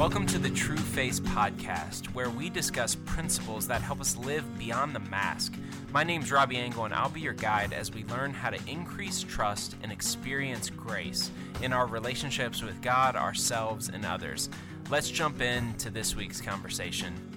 [0.00, 5.00] Welcome to the Trueface Podcast, where we discuss principles that help us live beyond the
[5.00, 5.52] mask.
[5.92, 9.22] My name's Robby Angel, and I'll be your guide as we learn how to increase
[9.22, 11.30] trust and experience grace
[11.60, 14.48] in our relationships with God, ourselves, and others.
[14.88, 17.29] Let's jump into this week's conversation.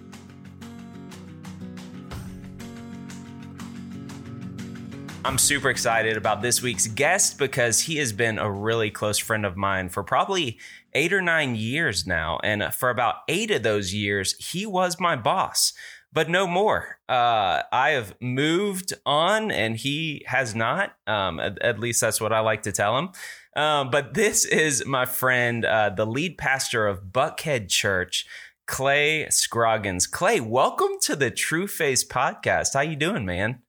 [5.26, 9.46] I'm super excited about this week's guest because he has been a really close friend
[9.46, 10.60] of mine for probably
[10.94, 12.42] eight or nine years now.
[12.44, 15.72] And for about eight of those years, he was my boss,
[16.12, 16.98] but no more.
[17.08, 20.94] Uh, I have moved on and he has not.
[21.08, 23.10] Um, at, at, least that's what I like to tell him.
[23.56, 28.26] Um, but this is my friend, uh, the lead pastor of Buckhead Church.
[28.66, 30.08] Clay Scroggins.
[30.08, 32.74] Clay, welcome to the Trueface podcast.
[32.74, 33.62] How you doing, man?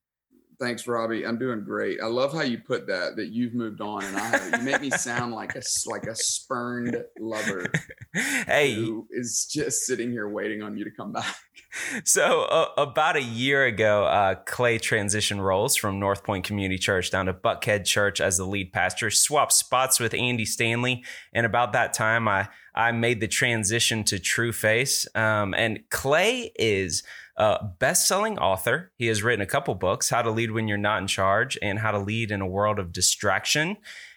[0.61, 1.27] Thanks, Robby.
[1.27, 2.01] I'm doing great.
[2.01, 3.17] I love how you put that.
[3.17, 4.61] That you've moved on, and I haven't.
[4.61, 7.73] You make me sound like a like a spurned lover.
[8.47, 11.37] hey, who is just sitting here waiting on you to come back.
[12.05, 17.11] So uh, about a year ago, uh, Clay transitioned roles from North Point Community Church
[17.11, 19.11] down to Buckhead Church as the lead pastor.
[19.11, 21.03] Swapped spots with Andy Stanley,
[21.33, 25.15] and about that time, I I made the transition to Trueface.
[25.17, 27.03] Um, and Clay is
[27.37, 28.93] a best-selling author.
[28.97, 31.79] He has written a couple books, How to Lead When You're Not in Charge and
[31.79, 33.77] How to Lead in a World of Distraction.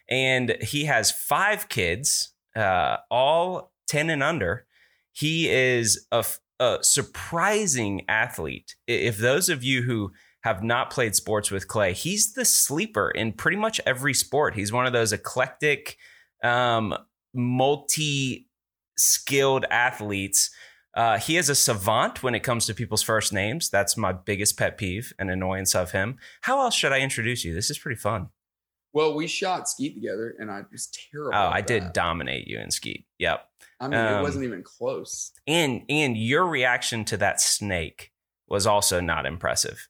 [0.10, 4.66] And he has five kids, uh, all 10 and under.
[5.12, 6.24] He is a,
[6.60, 8.76] a surprising athlete.
[8.88, 10.12] If those of you who
[10.44, 14.56] have not played sports with Clay, he's the sleeper in pretty much every sport.
[14.56, 15.98] He's one of those eclectic,
[16.44, 16.96] um,
[17.34, 18.48] multi
[18.98, 20.50] skilled athletes
[20.98, 23.70] uh, he is a savant when it comes to people's first names.
[23.70, 26.18] That's my biggest pet peeve and annoyance of him.
[26.42, 27.54] How else should I introduce you?
[27.54, 28.30] This is pretty fun.
[28.94, 31.38] Well, we shot Skeet together, and I was terrible.
[31.38, 31.68] Oh, I that.
[31.68, 33.06] did dominate you in Skeet.
[33.20, 33.48] Yep.
[33.80, 35.34] I mean, um, it wasn't even close.
[35.46, 38.12] And and your reaction to that snake
[38.48, 39.88] was also not impressive.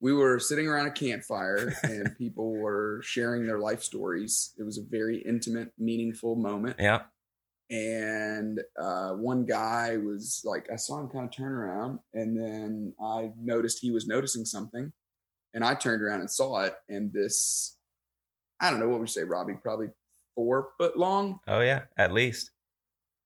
[0.00, 4.52] We were sitting around a campfire, and people were sharing their life stories.
[4.58, 6.76] It was a very intimate, meaningful moment.
[6.78, 7.04] Yeah
[7.74, 12.92] and uh, one guy was like i saw him kind of turn around and then
[13.02, 14.92] i noticed he was noticing something
[15.54, 17.76] and i turned around and saw it and this
[18.60, 19.88] i don't know what would you say robby probably
[20.34, 21.40] four foot long?
[21.46, 22.50] Oh yeah at least.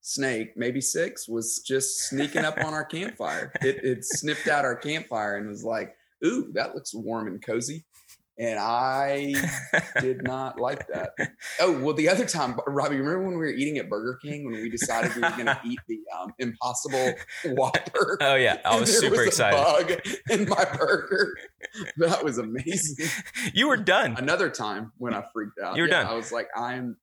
[0.00, 3.52] Snake maybe six was just sneaking up on our campfire.
[3.60, 5.94] It, it sniffed out our campfire and was like
[6.24, 7.84] ooh that looks warm and cozy
[8.38, 9.34] and I
[10.00, 11.10] did not like that.
[11.60, 14.54] Oh well, the other time, Robby, remember when we were eating at Burger King when
[14.54, 18.18] we decided we were going to eat the um, Impossible Whopper?
[18.28, 19.56] Oh yeah, I was super was excited.
[19.56, 20.00] bug
[20.30, 21.34] in my burger.
[21.96, 23.06] That was amazing.
[23.54, 24.16] You were done.
[24.16, 26.12] Another time when I freaked out, you were yeah, done.
[26.12, 26.96] I was like, I'm.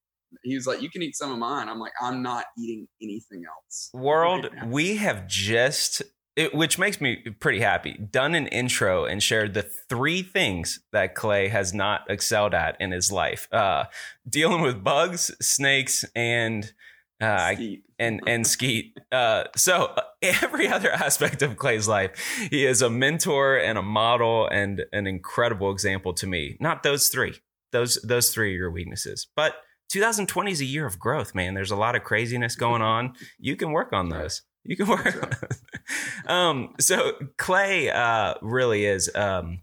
[0.44, 3.44] He was like, "You can eat some of mine." I'm like, "I'm not eating anything
[3.46, 6.02] else." World, we have just
[6.36, 7.94] it, which makes me pretty happy.
[7.94, 12.92] Done an intro and shared the three things that Clay has not excelled at in
[12.92, 13.86] his life: uh,
[14.28, 16.74] dealing with bugs, snakes, and
[17.22, 17.56] uh,
[17.98, 18.98] and and skeet.
[19.12, 22.12] Uh, so uh, every other aspect of Clay's life,
[22.50, 26.58] he is a mentor and a model and an incredible example to me.
[26.60, 27.36] Not those three;
[27.72, 29.56] those those three are your weaknesses, but.
[29.92, 31.54] 2020 is a year of growth, man.
[31.54, 33.14] There's a lot of craziness going on.
[33.38, 34.42] You can work on those.
[34.66, 35.48] You can work.
[36.26, 39.60] um, so Clay uh, really is um,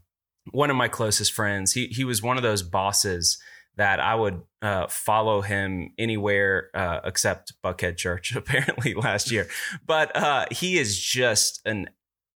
[0.52, 1.72] one of my closest friends.
[1.72, 3.38] He he was one of those bosses
[3.76, 9.48] that I would uh, follow him anywhere uh, except Buckhead Church, apparently last year.
[9.86, 11.88] But uh, he is just an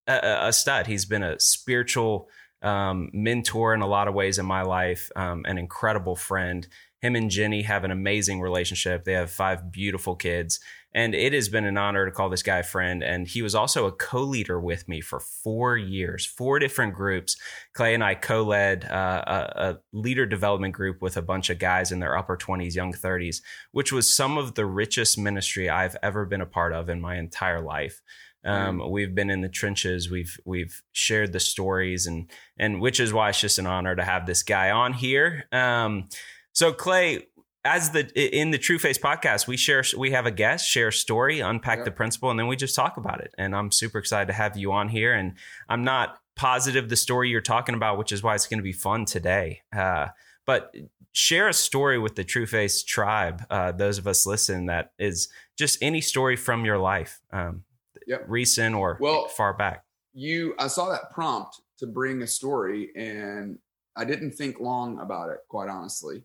[0.06, 0.86] a, a, stud.
[0.86, 2.28] He's been a spiritual
[2.62, 6.66] um, mentor in a lot of ways in my life, um, an incredible friend.
[7.02, 9.04] Him and Jenny have an amazing relationship.
[9.04, 10.60] They have five beautiful kids.
[10.96, 13.04] And it has been an honor to call this guy a friend.
[13.04, 17.36] And he was also a co leader with me for four years, four different groups.
[17.74, 21.58] Clay and I co led uh, a, a, leader development group with a bunch of
[21.58, 23.42] guys in their upper 20s, young 30s,
[23.72, 27.16] which was some of the richest ministry I've ever been a part of in my
[27.16, 28.00] entire life.
[28.42, 28.90] Um, mm.
[28.90, 30.10] we've been in the trenches.
[30.10, 34.04] We've we've shared the stories, and and which is why it's just an honor to
[34.04, 35.44] have this guy on here.
[35.52, 36.08] Um,
[36.52, 37.26] so Clay,
[37.66, 41.40] as the in the Trueface podcast, we share we have a guest share a story,
[41.40, 43.34] unpack the principle, and then we just talk about it.
[43.36, 45.12] And I'm super excited to have you on here.
[45.12, 45.34] And
[45.68, 48.72] I'm not positive the story you're talking about, which is why it's going to be
[48.72, 49.62] fun today.
[49.76, 50.08] Uh,
[50.46, 50.74] but
[51.12, 53.42] share a story with the Trueface tribe.
[53.50, 55.28] Uh, those of us listen that is
[55.58, 57.64] just any story from your life, um,
[58.06, 58.24] yep.
[58.28, 59.84] recent or well, far back.
[60.14, 63.58] You, I saw that prompt to bring a story, and
[63.96, 66.22] I didn't think long about it, quite honestly.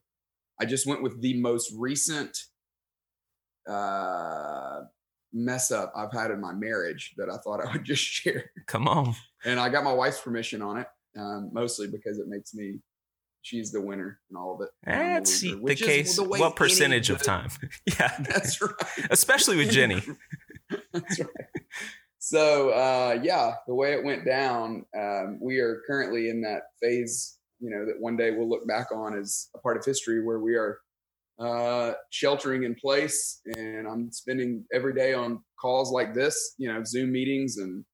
[0.62, 2.38] I just went with the most recent
[3.68, 4.82] uh,
[5.34, 8.52] mess up I've had in my marriage that I thought I would just share.
[8.68, 9.16] Come on.
[9.44, 10.88] And I got my wife's permission on it,
[11.18, 12.80] um, mostly because it makes me.
[13.44, 14.70] She's the winner in all of it.
[14.86, 16.16] That's the which is case.
[16.16, 17.50] the What percentage of time?
[17.88, 18.16] yeah.
[18.20, 18.72] That's right.
[19.10, 20.04] Especially with Jenny.
[20.94, 21.28] That's right.
[22.20, 27.40] So uh, yeah, the way it went down, um, we are currently in that phase.
[27.62, 30.40] You know that one day we'll look back on as a part of history where
[30.40, 30.80] we are
[31.40, 36.56] uh, sheltering in place, and I'm spending every day on calls like this.
[36.58, 37.86] You know, Zoom meetings and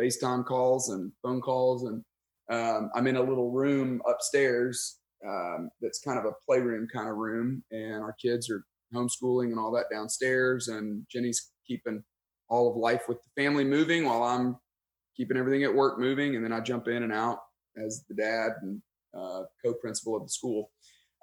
[0.00, 2.02] FaceTime calls and phone calls, and
[2.50, 7.16] um, I'm in a little room upstairs um, that's kind of a playroom kind of
[7.16, 8.64] room, and our kids are
[8.94, 12.02] homeschooling and all that downstairs, and Jenny's keeping
[12.48, 14.56] all of life with the family moving while I'm
[15.16, 17.38] keeping everything at work moving, and then I jump in and out
[17.76, 18.82] as the dad and
[19.16, 20.70] uh, co-principal of the school.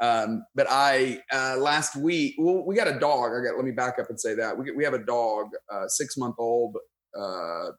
[0.01, 3.31] Um, but I uh, last week, well, we got a dog.
[3.31, 3.55] I got.
[3.55, 6.35] Let me back up and say that we we have a dog, uh, six month
[6.37, 6.77] old.
[7.17, 7.71] Uh,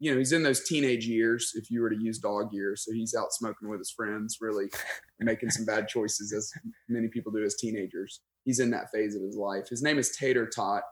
[0.00, 1.52] you know, he's in those teenage years.
[1.54, 4.66] If you were to use dog years, so he's out smoking with his friends, really
[5.20, 6.50] making some bad choices, as
[6.88, 8.20] many people do as teenagers.
[8.44, 9.68] He's in that phase of his life.
[9.68, 10.82] His name is Tater Tot,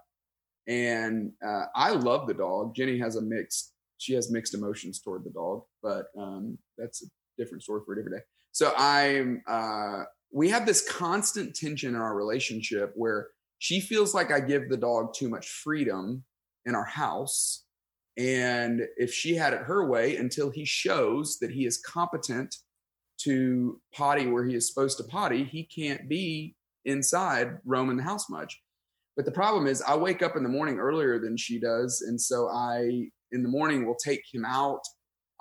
[0.69, 2.77] and uh, I love the dog.
[2.77, 3.73] Jenny has a mixed.
[3.99, 7.07] She has mixed emotions toward the dog, but um, that's a
[7.37, 8.25] different story for a different day.
[8.53, 9.43] So I'm.
[9.47, 10.05] Uh,
[10.35, 13.29] we have this constant tension in our relationship where
[13.59, 16.25] she feels like I give the dog too much freedom
[16.65, 17.65] in our house.
[18.17, 22.57] And if she had it her way until he shows that he is competent
[23.19, 28.29] to potty where he is supposed to potty, he can't be inside roaming the house
[28.29, 28.61] much.
[29.17, 32.03] But the problem is, I wake up in the morning earlier than she does.
[32.07, 34.81] And so I, in the morning, will take him out.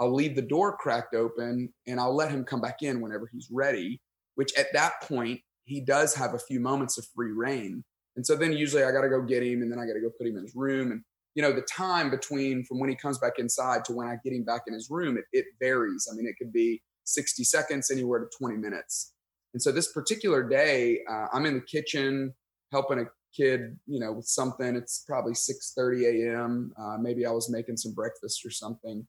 [0.02, 3.48] I'll leave the door cracked open and I'll let him come back in whenever he's
[3.50, 4.02] ready
[4.36, 7.84] which at that point he does have a few moments of free reign.
[8.16, 10.02] And so then usually I got to go get him and then I got to
[10.02, 10.92] go put him in his room.
[10.92, 11.02] And,
[11.36, 14.34] you know, the time between from when he comes back inside to when I get
[14.34, 16.10] him back in his room, it, it varies.
[16.12, 19.14] I mean, it could be 60 seconds, anywhere to 20 minutes.
[19.54, 22.34] And so this particular day, uh, I'm in the kitchen
[22.72, 23.06] helping a
[23.36, 24.76] kid, you know, with something.
[24.76, 26.74] It's probably 6:30 a.m.
[26.78, 29.08] Uh, maybe I was making some breakfast or something,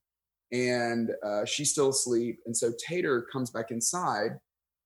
[0.52, 2.38] and uh, she's still asleep.
[2.46, 4.32] And so Tater comes back inside,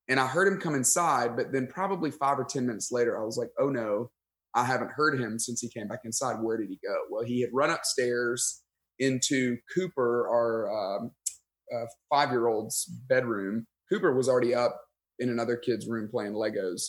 [0.07, 3.25] and I heard him come inside, but then probably five or 10 minutes later, I
[3.25, 4.09] was like, oh no,
[4.55, 6.37] I haven't heard him since he came back inside.
[6.41, 6.95] Where did he go?
[7.09, 8.63] Well, he had run upstairs
[8.99, 11.11] into Cooper, our um,
[11.75, 13.67] uh, five year old's bedroom.
[13.91, 14.79] Cooper was already up
[15.19, 16.81] in another kid's room playing Legos.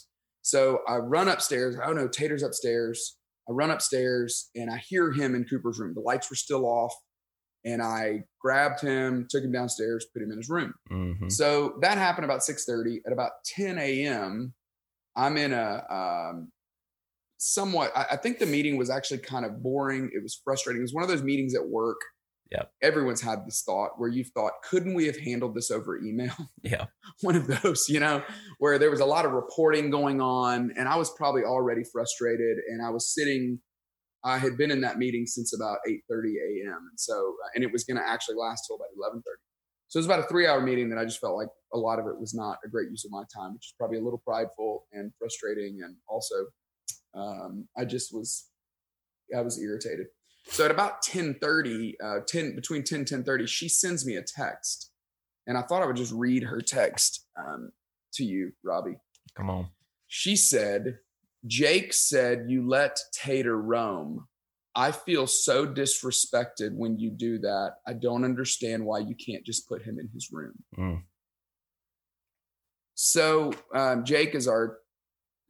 [0.43, 1.77] So I run upstairs.
[1.85, 3.17] Oh no, Tater's upstairs.
[3.49, 5.95] I run upstairs and I hear him in Cooper's room.
[5.95, 6.95] The lights were still off.
[7.65, 10.75] And I grabbed him, took him downstairs, put him in his room.
[10.91, 11.31] Mhm.
[11.31, 13.01] So that happened about 6:30.
[13.07, 14.55] At about 10 a.m.,
[15.17, 16.53] I'm in a um,
[17.39, 17.93] somewhat.
[17.97, 20.11] I, I think the meeting was actually kind of boring.
[20.15, 20.81] It was frustrating.
[20.81, 22.01] It was one of those meetings at work.
[22.51, 26.33] Yeah, Everyone's had this thought where you've thought, couldn't we have handled this over email?
[26.63, 26.87] Yeah.
[27.21, 28.23] one of those, you know,
[28.59, 32.57] where there was a lot of reporting going on, and I was probably already frustrated,
[32.69, 33.61] and I was sitting.
[34.25, 36.89] I had been in that meeting since about 8:30 a.m.
[36.91, 39.23] and so and it was going to actually last till about 11:30.
[39.89, 42.07] So it was about a three-hour meeting that I just felt like a lot of
[42.07, 44.87] it was not a great use of my time, which is probably a little prideful
[44.93, 46.35] and frustrating, and also
[47.15, 48.49] um, I just was
[49.37, 50.07] I was irritated.
[50.47, 54.91] So at about 10:30, uh, 10 between 10 10:30, she sends me a text,
[55.47, 57.71] and I thought I would just read her text um,
[58.15, 58.97] to you, Robby.
[59.37, 59.69] Come on.
[60.07, 60.99] She said,
[61.47, 64.27] Jake said you let Tater roam.
[64.75, 67.77] I feel so disrespected when you do that.
[67.87, 70.55] I don't understand why you can't just put him in his room.
[70.77, 71.03] Mm.
[72.95, 74.79] So um, Jake is our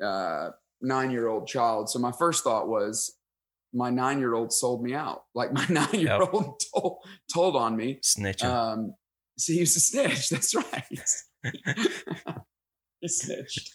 [0.02, 1.90] uh, nine-year-old child.
[1.90, 3.14] So my first thought was,
[3.74, 5.24] my nine-year-old sold me out.
[5.34, 6.98] Like my nine-year-old told,
[7.32, 8.00] told on me.
[8.02, 8.44] Snitching.
[8.44, 8.94] Um,
[9.36, 10.28] so he was a snitch.
[10.30, 10.84] That's right.
[13.00, 13.74] he snitched.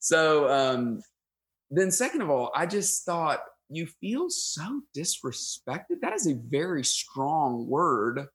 [0.00, 1.00] So um,
[1.70, 6.00] then, second of all, I just thought you feel so disrespected.
[6.02, 8.26] That is a very strong word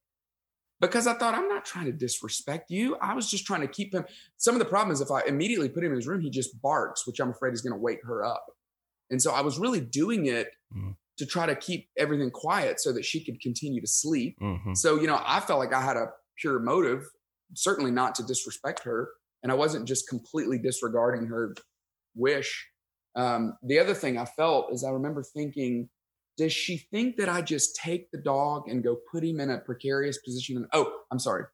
[0.81, 2.95] because I thought I'm not trying to disrespect you.
[2.97, 4.03] I was just trying to keep him.
[4.37, 6.59] Some of the problem is if I immediately put him in his room, he just
[6.61, 8.45] barks, which I'm afraid is going to wake her up.
[9.09, 10.95] And so I was really doing it Mm.
[11.17, 14.39] to try to keep everything quiet so that she could continue to sleep.
[14.39, 14.75] Mhm.
[14.75, 17.05] So, you know, I felt like I had a pure motive,
[17.53, 19.09] certainly not to disrespect her.
[19.43, 21.53] And I wasn't just completely disregarding her
[22.15, 22.70] wish.
[23.15, 25.89] Um, the other thing I felt is I remember thinking,
[26.37, 29.57] does she think that I just take the dog and go put him in a
[29.57, 30.57] precarious position?
[30.57, 31.45] And, oh, I'm sorry.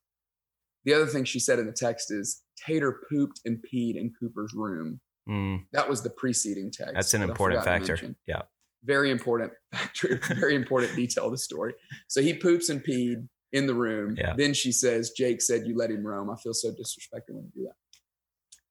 [0.85, 4.53] The other thing she said in the text is Tater pooped and peed in Cooper's
[4.55, 5.01] room.
[5.27, 5.65] Mm.
[5.73, 6.93] That was the preceding text.
[6.93, 7.99] That's an important factor.
[8.27, 8.43] Yeah.
[8.83, 11.73] very important factor, very important detail of the story.
[12.07, 14.15] So he poops and peed in the room.
[14.17, 14.33] Yeah.
[14.37, 16.29] Then she says, Jake said you let him roam.
[16.29, 17.75] I feel so disrespected when you do that.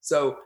[0.01, 0.37] So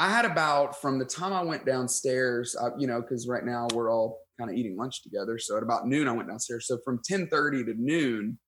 [0.00, 3.68] I had about from the time I went downstairs, uh, you know, because right now
[3.74, 5.38] we're all kind of eating lunch together.
[5.38, 6.66] So at about noon, I went downstairs.
[6.66, 8.38] So from 10:30 to noon,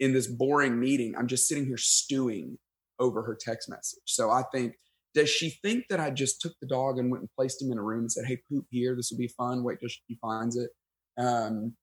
[0.00, 2.58] in this boring meeting, I'm just sitting here stewing
[2.98, 4.02] over her text message.
[4.06, 4.74] So I think,
[5.14, 7.78] does she think that I just took the dog and went and placed him in
[7.78, 8.96] a room and said, "Hey, poop here.
[8.96, 9.62] This will be fun.
[9.62, 10.70] Wait till she finds it."
[11.16, 11.76] Um,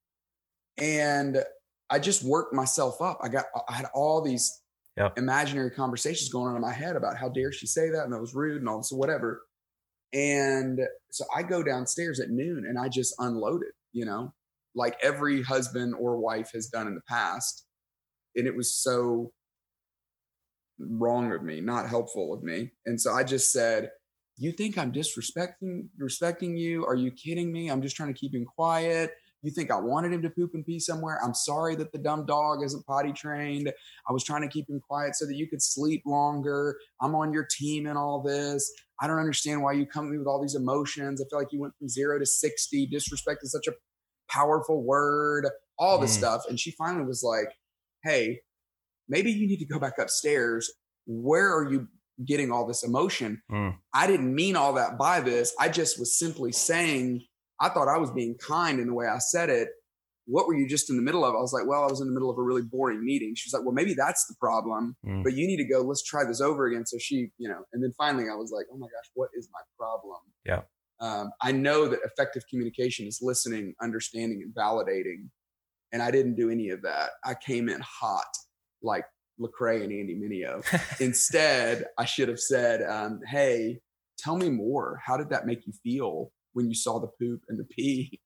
[0.78, 1.46] and
[1.90, 3.20] I just worked myself up.
[3.22, 4.62] I got, I had all these
[4.98, 5.20] Yep.
[5.20, 8.20] imaginary conversations going on in my head about how dare she say that and that
[8.20, 9.44] was rude and all this whatever.
[10.12, 10.80] And
[11.12, 14.34] so I go downstairs at noon and I just unloaded, you know,
[14.74, 17.66] like every husband or wife has done in the past.
[18.36, 19.32] And it was so
[20.80, 22.72] wrong of me, not helpful of me.
[22.86, 23.92] And so I just said,
[24.38, 26.86] You think I'm disrespecting respecting you?
[26.86, 27.70] Are you kidding me?
[27.70, 29.12] I'm just trying to keep him quiet.
[29.44, 31.20] You think I wanted him to poop and pee somewhere?
[31.24, 33.72] I'm sorry that the dumb dog isn't potty trained.
[34.10, 36.76] I was trying to keep him quiet so that you could sleep longer.
[37.02, 38.70] I'm on your team in all this.
[39.00, 41.22] I don't understand why you come to me with all these emotions.
[41.22, 42.88] I feel like you went from zero to 60.
[42.88, 43.74] Disrespect is such a
[44.30, 46.20] powerful word, all this Mm.
[46.20, 46.44] stuff.
[46.50, 47.50] And she finally was like,
[48.04, 48.42] Hey,
[49.08, 50.72] maybe you need to go back upstairs.
[51.06, 51.88] Where are you
[52.26, 53.42] getting all this emotion?
[53.52, 53.78] Mm.
[53.94, 55.54] I didn't mean all that by this.
[55.60, 57.26] I just was simply saying,
[57.60, 59.70] I thought I was being kind in the way I said it.
[60.26, 61.34] What were you just in the middle of?
[61.36, 63.34] I was like, well, I was in the middle of a really boring meeting.
[63.36, 65.24] She was like, well, maybe that's the problem, Mm.
[65.24, 66.86] but you need to go, let's try this over again.
[66.86, 69.48] So she, you know, and then finally I was like, oh my gosh, what is
[69.54, 70.18] my problem?
[70.46, 70.62] Yeah.
[71.00, 75.30] Um, I know that effective communication is listening, understanding, and validating.
[75.94, 77.12] And I didn't do any of that.
[77.24, 78.26] I came in hot
[78.84, 79.06] like
[79.40, 80.62] Lecrae and Andy Mineo.
[81.02, 83.80] Instead, I should have said, um, "Hey,
[84.18, 85.00] tell me more.
[85.06, 88.20] How did that make you feel when you saw the poop and the pee?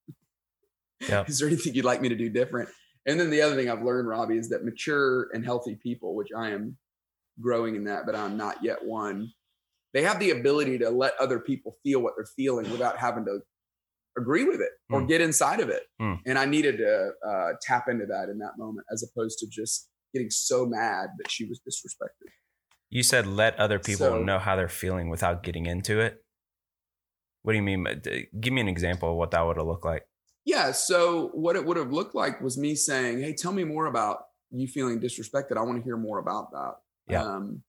[1.08, 1.30] Yep.
[1.30, 2.70] Is there anything you'd like me to do different?"
[3.06, 6.30] And then the other thing I've learned, Robby, is that mature and healthy people, which
[6.38, 6.78] I am
[7.40, 9.32] growing in that, but I'm not yet one.
[9.94, 13.40] They have the ability to let other people feel what they're feeling without having to
[14.18, 15.08] agree with it or Mm.
[15.08, 15.84] get inside of it.
[16.02, 16.20] Mm.
[16.26, 19.90] And I needed to uh, tap into that in that moment, as opposed to just
[20.14, 22.30] getting so mad that she was disrespected.
[22.90, 26.21] You said let other people So- know how they're feeling without getting into it.
[27.44, 27.86] What do you mean?
[28.40, 30.06] Give me an example of what that would have looked like.
[30.46, 30.72] Yeah.
[30.72, 34.26] So what it would have looked like was me saying, "Hey, tell me more about
[34.50, 35.58] you feeling disrespected.
[35.58, 36.76] I want to hear more about that."
[37.08, 37.24] Yeah.
[37.24, 37.64] Um,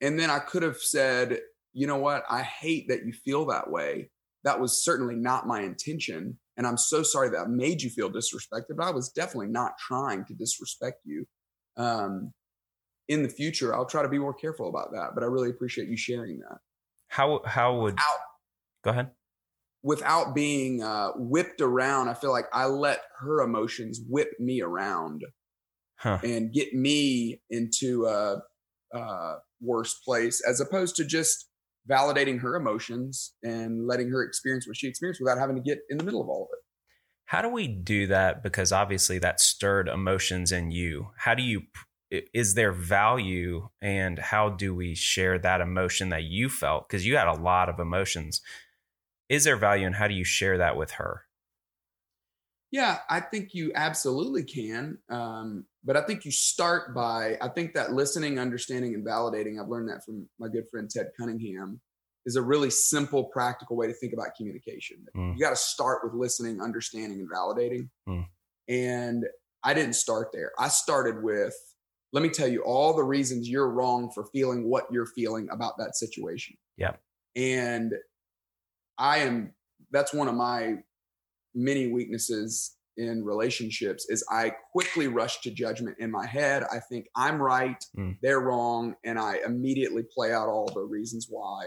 [0.00, 1.40] and then I could have said,
[1.72, 2.24] "You know what?
[2.30, 4.10] I hate that you feel that way.
[4.44, 8.10] That was certainly not my intention, and I'm so sorry that I made you feel
[8.10, 8.76] disrespected.
[8.76, 11.26] But I was definitely not trying to disrespect you."
[11.76, 12.32] Um,
[13.08, 15.10] in the future, I'll try to be more careful about that.
[15.14, 16.58] But I really appreciate you sharing that.
[17.08, 18.20] How how would Out.
[18.82, 19.10] Go ahead?
[19.82, 25.22] without being uh, whipped around, I feel like I let her emotions whip me around
[25.96, 26.18] Huh.
[26.22, 28.40] and get me into a,
[28.92, 31.48] a worse place, as opposed to just
[31.90, 35.98] validating her emotions and letting her experience what she experienced without having to get in
[35.98, 36.60] the middle of all of it.
[37.24, 38.42] How do we do that?
[38.44, 41.10] Because obviously that stirred emotions in you.
[41.16, 41.62] How do you?
[42.10, 46.88] Is there value, and how do we share that emotion that you felt?
[46.88, 48.40] Because you had a lot of emotions.
[49.28, 51.22] Is there value, and how do you share that with her?
[52.70, 54.98] Yeah, I think you absolutely can.
[55.08, 59.68] Um, but I think you start by, I think that listening, understanding, and validating, I've
[59.68, 61.80] learned that from my good friend Ted Cunningham,
[62.26, 64.98] is a really simple, practical way to think about communication.
[65.16, 65.34] Mm.
[65.34, 67.88] You got to start with listening, understanding, and validating.
[68.06, 68.26] Mm.
[68.68, 69.24] And
[69.64, 70.52] I didn't start there.
[70.58, 71.54] I started with,
[72.12, 75.78] let me tell you all the reasons you're wrong for feeling what you're feeling about
[75.78, 76.56] that situation.
[76.76, 76.96] Yeah.
[77.34, 77.94] And
[78.98, 79.52] I am,
[79.90, 80.76] that's one of my
[81.54, 86.64] many weaknesses in relationships is I quickly rush to judgment in my head.
[86.64, 88.16] I think I'm right, Mm.
[88.22, 91.66] they're wrong, and I immediately play out all the reasons why.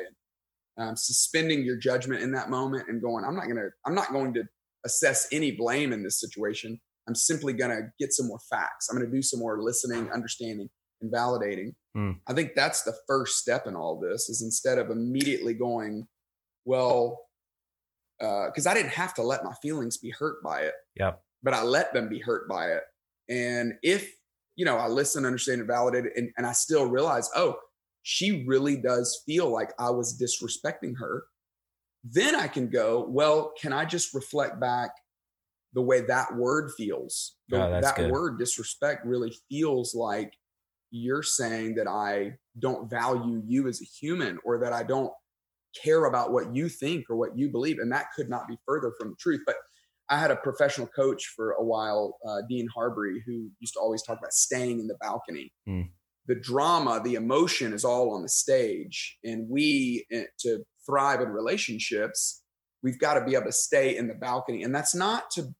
[0.77, 4.11] And um, suspending your judgment in that moment and going, I'm not gonna, I'm not
[4.11, 4.43] going to
[4.85, 6.79] assess any blame in this situation.
[7.07, 8.89] I'm simply gonna get some more facts.
[8.89, 10.69] I'm gonna do some more listening, understanding,
[11.01, 11.73] and validating.
[11.95, 12.19] Mm.
[12.27, 14.27] I think that's the first step in all this.
[14.29, 16.07] Is instead of immediately going,
[16.65, 17.19] well,
[18.21, 21.21] uh, because I didn't have to let my feelings be hurt by it, Yep.
[21.41, 22.83] but I let them be hurt by it.
[23.29, 24.13] And if,
[24.55, 27.55] you know, I listen, understand, and validate it, and, and I still realize, oh,
[28.03, 31.23] she really does feel like I was disrespecting her,
[32.03, 34.91] then I can go, well, can I just reflect back
[35.73, 37.35] the way that word feels?
[37.49, 38.11] The- Oh, that good.
[38.11, 40.33] word disrespect really feels like
[40.91, 45.13] you're saying that I don't value you as a human or that I don't
[45.83, 47.77] care about what you think or what you believe.
[47.79, 49.41] And that could not be further from the truth.
[49.45, 49.55] But
[50.09, 54.03] I had a professional coach for a while, uh, Dean Harbury, who used to always
[54.03, 55.53] talk about staying in the balcony.
[55.67, 55.89] Mm.
[56.27, 59.17] The drama, the emotion is all on the stage.
[59.23, 62.43] And we, eh, to thrive in relationships,
[62.83, 64.63] we've got to be able to stay in the balcony.
[64.63, 65.55] And that's not to,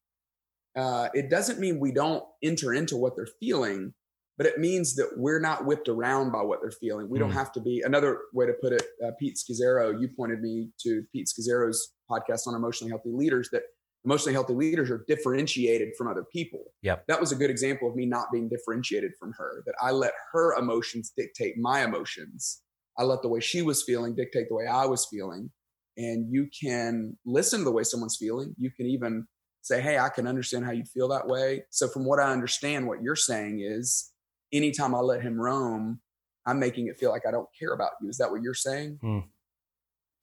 [0.76, 3.94] uh, it doesn't mean we don't enter into what they're feeling,
[4.38, 7.10] but it means that we're not whipped around by what they're feeling.
[7.10, 7.34] We don't Mm.
[7.36, 7.82] have to be.
[7.82, 12.48] Another way to put it, uh, Pete Scazzero, you pointed me to Pete Scazzero's podcast
[12.48, 13.64] on emotionally healthy leaders that
[14.04, 16.74] emotionally healthy leaders are differentiated from other people.
[16.82, 17.06] Yep.
[17.08, 20.14] That was a good example of me not being differentiated from her, that I let
[20.34, 22.62] her emotions dictate my emotions.
[22.98, 25.52] I let the way she was feeling dictate the way I was feeling.
[25.98, 28.56] And you can listen to the way someone's feeling.
[28.58, 29.28] You can even
[29.62, 31.66] say, Hey, I can understand how you'd feel that way.
[31.70, 34.11] So, from what I understand, what you're saying is
[34.52, 36.00] anytime I let him roam,
[36.46, 38.10] I'm making it feel like I don't care about you.
[38.10, 39.00] Is that what you're saying?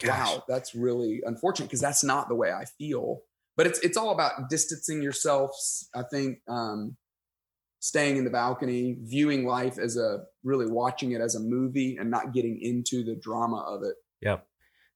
[0.00, 0.18] Gosh.
[0.18, 3.20] wow, that's really unfortunate because that's not the way I feel.
[3.56, 5.50] But it's it's all about distancing yourself.
[5.94, 6.97] I think um,
[7.80, 12.11] staying in the balcony, viewing life as a really watching it as a movie and
[12.11, 13.94] not getting into the drama of it.
[14.20, 14.47] Yep.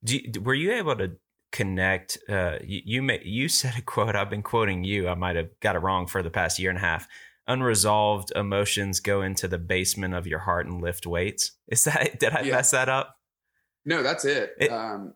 [0.04, 1.12] Do you, were you able to
[1.50, 2.18] connect?
[2.28, 4.14] Uh, you you, may, you said a quote.
[4.14, 5.08] I've been quoting you.
[5.08, 7.08] I might have got it wrong for the past year and a half.
[7.48, 11.52] Unresolved emotions go into the basement of your heart and lift weights.
[11.68, 12.18] Is that?
[12.20, 12.56] Did I Yeah.
[12.56, 13.16] mess that up?
[13.84, 14.52] No, that's it.
[14.60, 15.14] It- um,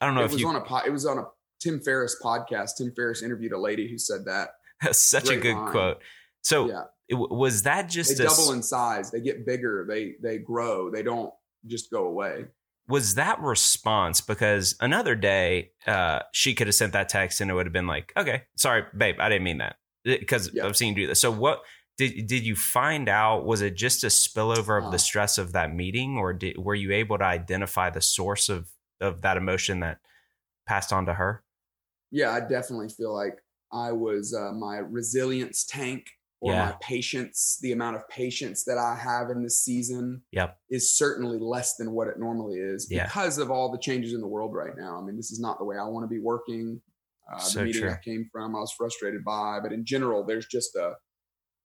[0.00, 0.48] I don't know it if was you.
[0.48, 1.24] on a po- it was on a
[1.60, 2.76] Tim Ferriss podcast.
[2.78, 4.50] Tim Ferriss interviewed a lady who said that.
[4.80, 5.70] That's such a good line.
[5.72, 6.02] quote.
[6.42, 9.10] So yeah, it, was that they just a, double in size.
[9.10, 9.84] They get bigger.
[9.88, 10.88] They they grow.
[10.90, 11.32] They don't
[11.66, 12.44] just go away.
[12.86, 17.54] was that response because another day uh, she could have sent that text and it
[17.54, 19.74] would have been like, okay, sorry, babe, I didn't mean that
[20.20, 20.66] because Yeah.
[20.66, 21.20] I've seen you do this.
[21.20, 21.62] So what
[21.96, 23.44] did did you find out?
[23.44, 24.90] Was it just a spillover of Uh.
[24.90, 28.70] the stress of that meeting, or did, were you able to identify the source of
[29.00, 29.98] of that emotion that
[30.66, 31.42] passed on to her?
[32.10, 33.34] yeah, I definitely feel like
[33.70, 36.06] I was uh, my resilience tank
[36.40, 36.64] or Yeah.
[36.70, 37.58] my patience.
[37.60, 40.58] The amount of patience that I have in this season Yep.
[40.70, 43.04] is certainly less than what it normally is Yeah.
[43.04, 44.96] because of all the changes in the world right now.
[44.98, 46.80] I mean, this is not the way I want to be working.
[47.32, 47.90] Uh, So the meeting true.
[47.90, 50.92] I came from, I was frustrated by, but in general, there's just a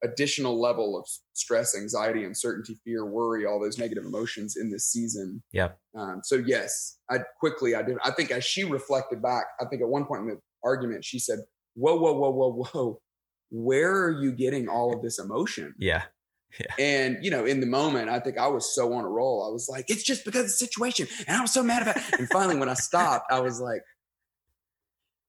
[0.03, 5.41] additional level of stress, anxiety, uncertainty, fear, worry, all those negative emotions in this season.
[5.53, 5.79] Yep.
[5.97, 7.97] Um, so yes, I quickly I did.
[8.03, 11.19] I think as she reflected back, I think at one point in the argument she
[11.19, 11.39] said,
[11.75, 13.01] "Whoa, whoa, whoa, whoa, whoa,
[13.49, 16.03] where are you getting all of this emotion?" Yeah.
[16.77, 19.43] And you know, in the moment, I think I was so on a roll.
[19.47, 21.97] I was like, "It's just because of the situation," and I was so mad about.
[21.97, 22.03] It.
[22.19, 23.81] And finally, when I stopped, I was like,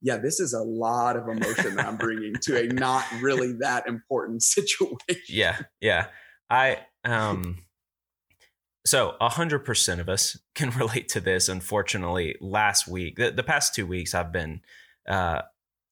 [0.05, 3.89] "Yeah, this is a lot of emotion that I'm bringing to a not really that
[3.89, 6.07] important situation." Yeah, yeah.
[6.49, 7.59] I um
[8.87, 11.49] so a hundred percent of us can relate to this.
[11.49, 14.61] Unfortunately, last week, the, the past two weeks, I've been
[15.09, 15.43] uh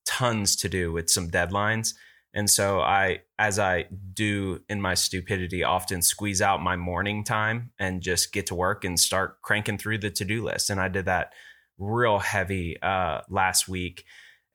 [0.05, 1.93] tons to do with some deadlines.
[2.33, 7.71] And so I, as I do in my stupidity, often squeeze out my morning time
[7.77, 10.69] and just get to work and start cranking through the to-do list.
[10.71, 11.33] And I did that
[11.77, 14.05] real heavy uh last week.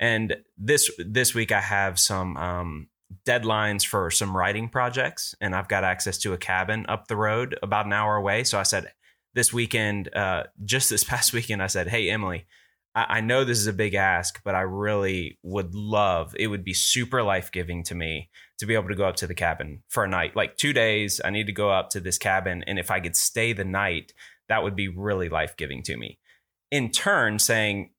[0.01, 2.89] And this this week I have some um
[3.25, 7.59] deadlines for some writing projects and I've got access to a cabin up the road
[7.63, 8.45] about an hour away.
[8.45, 8.93] So I said
[9.35, 12.47] this weekend, uh, just this past weekend, I said, Hey, Emily,
[12.95, 16.65] I, I know this is a big ask, but I really would love, it would
[16.65, 19.83] be super life giving to me to be able to go up to the cabin
[19.89, 21.21] for a night, like two days.
[21.25, 22.65] I need to go up to this cabin.
[22.67, 24.13] And if I could stay the night,
[24.49, 26.19] that would be really life giving to me.
[26.71, 27.91] In turn, saying,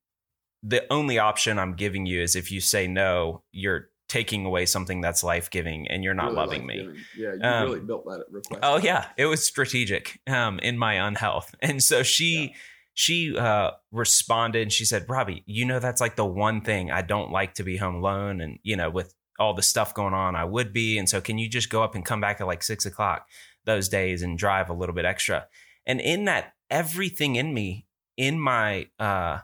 [0.62, 5.02] the only option I'm giving you is if you say no, you're taking away something
[5.02, 6.78] that's life giving and you're not Really loving me.
[6.80, 7.02] life-giving.
[7.18, 8.60] Yeah, you Um, really built that request.
[8.64, 12.56] Oh yeah, it was strategic um, in my unhealth, and so she
[12.96, 14.64] she uh, responded.
[14.64, 17.64] and She said, "Robby, you know that's like the one thing I don't like to
[17.64, 20.98] be home alone, and you know with all the stuff going on, I would be.
[20.98, 23.28] And so, can you just go up and come back at like six o'clock
[23.66, 25.48] those days and drive a little bit extra?"
[25.86, 27.86] And in that, everything in me,
[28.20, 29.40] in my uh,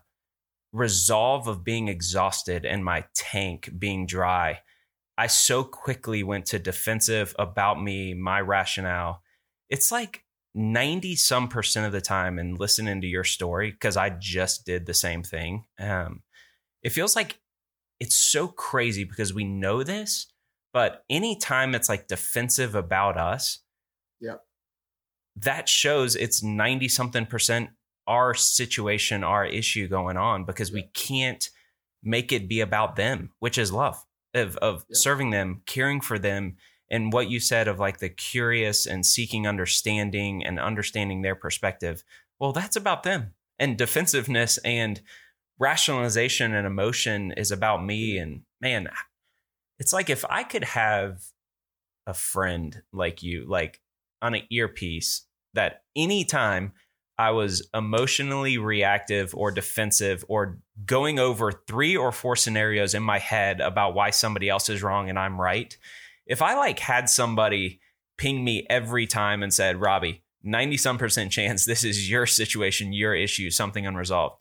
[0.74, 4.60] resolve of being exhausted and my tank being dry,
[5.18, 9.24] I so quickly went to defensive about me, my rationale.
[9.70, 14.10] It's like 90 some percent of the time and listening to your story, because I
[14.10, 15.64] just did the same thing.
[15.80, 16.22] Um,
[16.84, 17.40] it feels like
[18.02, 20.28] it's so crazy because we know this,
[20.74, 23.60] but anytime it's like defensive about us,
[24.20, 24.44] Yep.
[25.38, 27.70] that shows it's 90 something percent
[28.08, 31.50] our situation, our issue going on because we can't
[32.04, 34.94] make it be about them, which is love of, of Yeah.
[34.94, 36.58] serving them, caring for them.
[36.90, 42.04] And what you said of like the curious and seeking understanding and understanding their perspective.
[42.40, 45.02] Well, that's about them and defensiveness and
[45.60, 48.18] rationalization and emotion is about me.
[48.18, 48.90] And man,
[49.80, 51.24] it's like if I could have
[52.06, 53.82] a friend like you, like
[54.22, 56.74] on an earpiece, that anytime
[57.18, 63.20] I was emotionally reactive or defensive or going over three or four scenarios in my
[63.20, 65.76] head about why somebody else is wrong and I'm right.
[66.26, 67.80] If I like had somebody
[68.18, 72.94] ping me every time and said, Robby, 90 some percent chance this is your situation,
[72.94, 74.36] your issue, something unresolved.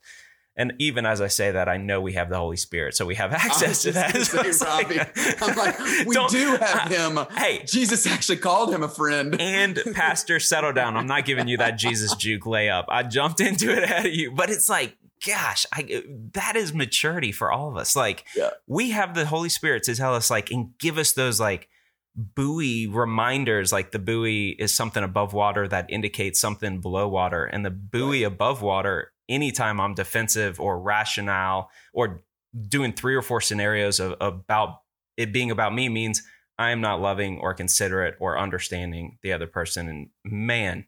[0.56, 3.16] And even as I say that, I know we have the Holy Spirit, so we
[3.16, 4.14] have access to that.
[4.24, 7.18] Say, So Robby, like- I'm like, we do have him.
[7.36, 9.40] Hey, Jesus actually called him a friend.
[9.40, 10.96] and Pastor, settle down.
[10.96, 12.84] I'm not giving you that Jesus juke layup.
[12.88, 17.32] I jumped into it ahead of you, but it's like, gosh, I, that is maturity
[17.32, 17.96] for all of us.
[17.96, 18.50] Like, Yeah.
[18.68, 21.68] we have the Holy Spirit to tell us, like, and give us those like
[22.16, 23.72] buoy reminders.
[23.72, 28.22] Like the buoy is something above water that indicates something below water, and the buoy
[28.22, 29.10] above water.
[29.28, 32.24] Anytime I'm defensive or rationale or
[32.68, 34.82] doing three or four scenarios of, about
[35.16, 36.22] it being about me means
[36.58, 39.88] I am not loving or considerate or understanding the other person.
[39.88, 40.86] And man,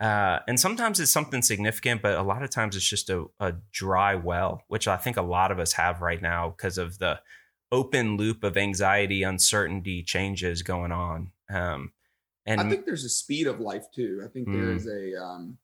[0.00, 3.54] uh, and sometimes it's something significant, but a lot of times it's just a, a
[3.72, 7.20] dry well, which I think a lot of us have right now because of the
[7.72, 11.30] open loop of anxiety, uncertainty, changes going on.
[11.50, 11.92] Um,
[12.44, 14.22] and I think there's a speed of life too.
[14.24, 14.76] I think there Mm.
[14.76, 15.22] is a.
[15.22, 15.58] Um,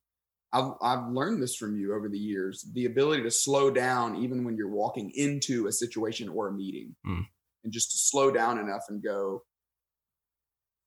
[0.53, 2.67] I've I've learned this from you over the years.
[2.75, 6.95] The ability to slow down even when you're walking into a situation or a meeting,
[7.07, 7.27] Mm.
[7.65, 9.45] and just to slow down enough and go,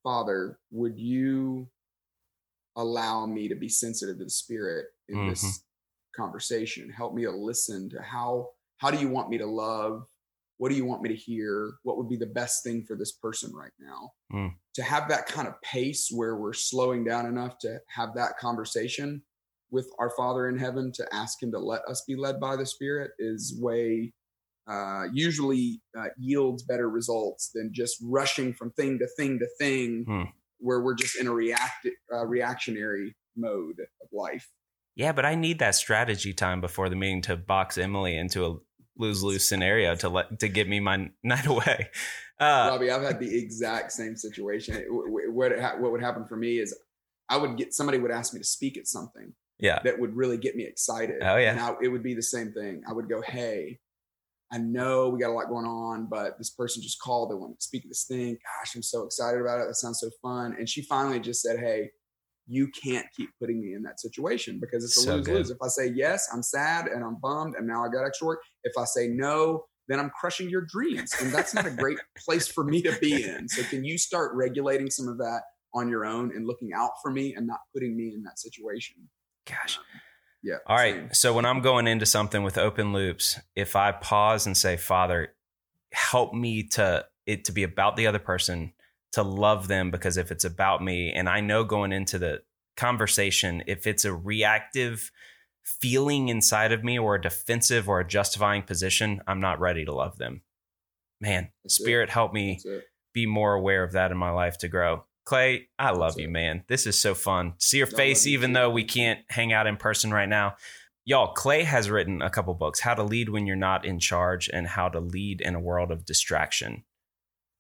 [0.03, 1.69] Father, would you
[2.75, 5.29] allow me to be sensitive to the Spirit in Mhm.
[5.29, 5.63] this
[6.15, 6.89] conversation?
[6.89, 10.05] Help me to listen to how how do you want me to love?
[10.57, 11.77] What do you want me to hear?
[11.83, 14.13] What would be the best thing for this person right now?
[14.33, 14.53] Mm.
[14.73, 19.23] To have that kind of pace where we're slowing down enough to have that conversation
[19.71, 22.65] with our Father in heaven to ask Him to let us be led by the
[22.65, 24.13] Spirit is way
[24.69, 30.03] uh, usually uh, yields better results than just rushing from thing to thing to thing,
[30.07, 30.23] Hmm.
[30.59, 34.49] where we're just in a react uh, reactionary mode of life.
[34.95, 38.57] yeah, but I need that strategy time before the meeting to box Emily into a
[38.97, 41.89] lose lose scenario to let to get me my night away.
[42.39, 44.75] Uh, Robby, I've had the exact same situation.
[44.75, 46.75] It- w- w- What it ha- what would happen for me is
[47.29, 50.37] I would get somebody would ask me to speak at something yeah, that would really
[50.37, 51.17] get me excited.
[51.21, 51.51] Oh, yeah.
[51.51, 52.83] and I, it would be the same thing.
[52.87, 53.79] I would go, "Hey,
[54.51, 57.31] I know we got a lot going on, but this person just called.
[57.31, 58.37] They want to speak at this thing.
[58.59, 59.67] Gosh, I'm so excited about it.
[59.67, 61.91] That sounds so fun." And she finally just said, "Hey."
[62.47, 65.49] You can't keep putting me in that situation because it's a So lose lose.
[65.49, 68.41] If I say yes, I'm sad and I'm bummed, and now I got extra work.
[68.63, 71.13] If I say no, then I'm crushing your dreams.
[71.19, 73.47] And that's not a great place for me to be in.
[73.47, 75.41] So can you start regulating some of that
[75.73, 78.95] on your own and looking out for me and not putting me in that situation?
[79.45, 79.79] Gosh.
[80.43, 80.57] Yeah.
[80.67, 80.95] All right.
[80.95, 81.09] same.
[81.13, 85.33] So when I'm going into something with open loops, if I pause and say, Father,
[85.91, 88.73] help me to it to be about the other person,
[89.13, 92.43] to love them, because if it's about me, and I know going into the
[92.77, 95.11] conversation, if it's a reactive
[95.63, 99.93] feeling inside of me or a defensive or a justifying position, I'm not ready to
[99.93, 100.41] love them.
[101.19, 101.83] Man, That's it.
[101.83, 102.59] Spirit, help me
[103.13, 105.05] be more aware of that in my life to grow.
[105.25, 106.31] Clay, I love That's you, it.
[106.31, 106.63] man.
[106.67, 107.53] This is so fun.
[107.57, 108.53] See your I face, you even too.
[108.55, 110.55] though we can't hang out in person right now.
[111.03, 114.49] Y'all, Clay has written a couple books How to Lead When You're Not in Charge
[114.51, 116.83] and How to Lead in a World of Distraction.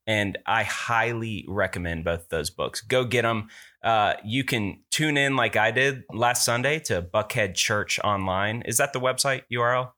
[0.07, 2.81] And I highly recommend both those books.
[2.81, 3.49] Go get them.
[3.83, 8.61] Uh, you can tune in like I did last Sunday to Buckhead Church Online.
[8.65, 9.91] Is that the website URL?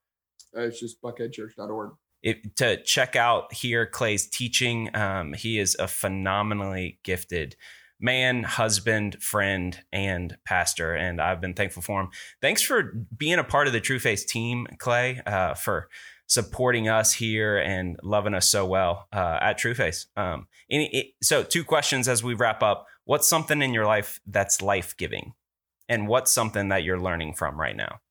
[0.55, 1.91] Uh, it's just buckheadchurch.org.
[2.27, 4.93] it, to check out here Clay's teaching.
[4.95, 7.55] Um, he is a phenomenally gifted
[7.99, 12.09] man, husband, friend, and pastor, and I've been thankful for him.
[12.41, 15.89] Thanks for being a part of the Trueface team, Clay, uh, for
[16.27, 20.05] supporting us here and loving us so well uh, at Trueface.
[20.15, 22.85] Um, any, so, two questions as we wrap up.
[23.05, 25.33] What's something in your life that's life giving,
[25.87, 28.01] and what's something that you're learning from right now?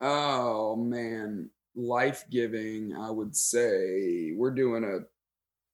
[0.00, 2.94] Oh man, life giving.
[2.96, 5.04] I would say we're doing a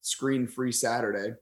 [0.03, 1.35] screen free Saturday.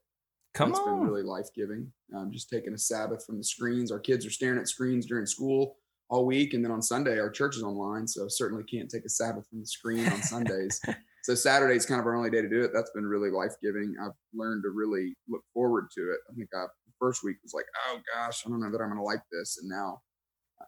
[0.54, 1.90] Come That's on, been really life giving.
[2.14, 3.90] Um, just taking a Sabbath from the screens.
[3.90, 5.76] Our kids are staring at screens during school
[6.08, 9.08] all week, and then on Sunday our church is online, so certainly can't take a
[9.08, 10.80] Sabbath from the screen on Sundays.
[11.22, 12.72] so Saturday is kind of our only day to do it.
[12.74, 13.94] That's been really life giving.
[14.02, 16.18] I've learned to really look forward to it.
[16.28, 18.88] I think I, the first week was like, oh gosh, I don't know that I'm
[18.88, 20.00] going to like this, and now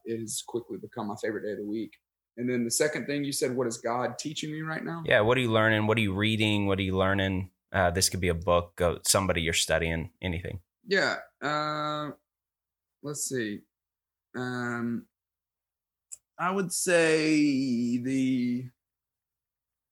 [0.05, 1.93] it has quickly become my favorite day of the week.
[2.37, 5.03] And then the second thing you said, what is God teaching me right now?
[5.05, 5.87] Yeah, what are you learning?
[5.87, 6.67] What are you reading?
[6.67, 7.51] What are you learning?
[7.73, 10.61] Uh, this could be a book, uh, somebody you're studying, anything.
[10.87, 11.17] Yeah.
[11.43, 12.11] Uh,
[13.03, 13.61] let's see.
[14.37, 15.07] Um,
[16.39, 18.65] I would say the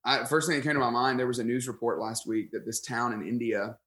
[0.03, 1.19] I, first thing that came to my mind.
[1.19, 3.77] There was a news report last week that this town in India,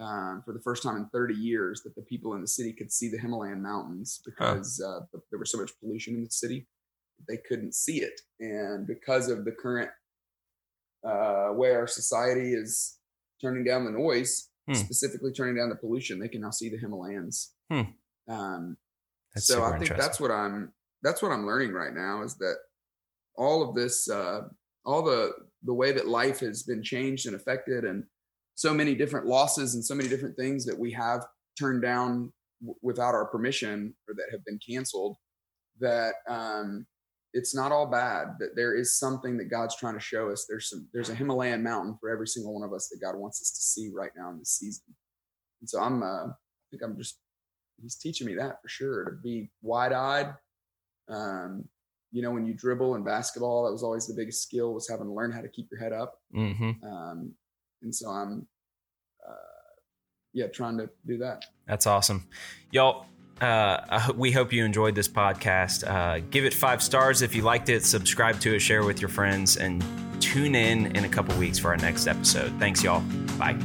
[0.00, 2.90] um, for the first time in 30 years, that the people in the city could
[2.90, 4.98] see the Himalayan mountains because huh.
[4.98, 6.66] uh, there was so much pollution in the city,
[7.28, 9.90] they couldn't see it, and because of the current
[11.06, 12.98] uh, way our society is
[13.40, 14.74] turning down the noise, hmm.
[14.74, 17.52] specifically turning down the pollution, they can now see the Himalayas.
[17.70, 17.82] Hmm.
[18.28, 18.76] Um,
[19.36, 22.56] so I think that's what I'm that's what I'm learning right now is that
[23.36, 24.42] all of this, uh,
[24.84, 28.04] all the the way that life has been changed and affected, and
[28.54, 31.26] so many different losses and so many different things that we have
[31.58, 35.16] turned down w- without our permission or that have been canceled.
[35.80, 36.86] That um,
[37.36, 38.36] it's not all bad.
[38.38, 40.46] That there is something that God's trying to show us.
[40.48, 43.42] There's some there's a Himalayan mountain for every single one of us that God wants
[43.42, 44.84] us to see right now in this season.
[45.60, 47.18] And so I'm uh, I think I'm just
[47.80, 50.34] he's teaching me that for sure to be wide eyed.
[51.08, 51.68] Um,
[52.10, 55.06] you know, when you dribble in basketball, that was always the biggest skill was having
[55.06, 56.14] to learn how to keep your head up.
[56.34, 56.82] Mm-hmm.
[56.82, 57.34] Um,
[57.82, 58.46] and so I'm,
[59.28, 59.34] uh,
[60.32, 61.44] yeah, trying to do that.
[61.66, 62.26] That's awesome,
[62.70, 63.06] y'all.
[63.40, 65.86] Uh, we hope you enjoyed this podcast.
[65.88, 67.84] Uh, give it five stars if you liked it.
[67.84, 69.84] Subscribe to it, share with your friends, and
[70.20, 72.52] tune in in a couple weeks for our next episode.
[72.58, 73.02] Thanks, y'all.
[73.38, 73.56] Bye.